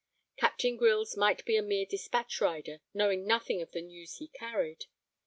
Captain 0.35 0.77
Grylls 0.77 1.15
might 1.15 1.45
be 1.45 1.55
a 1.55 1.61
mere 1.61 1.85
despatch 1.85 2.41
rider 2.41 2.79
knowing 2.91 3.27
nothing 3.27 3.61
of 3.61 3.69
the 3.69 3.83
news 3.83 4.15
he 4.15 4.29
carried. 4.29 4.85